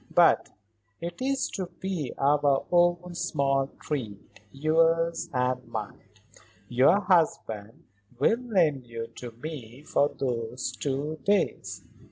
But 0.15 0.49
it 0.99 1.21
is 1.21 1.47
to 1.51 1.67
be 1.79 2.11
our 2.17 2.65
own 2.71 3.13
small 3.13 3.67
treat; 3.79 4.39
yours 4.51 5.29
and 5.31 5.63
mine. 5.67 6.09
Your 6.67 7.01
husband 7.01 7.83
will 8.17 8.39
lend 8.39 8.87
you 8.87 9.09
to 9.17 9.29
me 9.29 9.83
for 9.83 10.09
those 10.09 10.71
two 10.71 11.19
days." 11.23 11.83